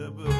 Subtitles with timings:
[0.00, 0.39] the book.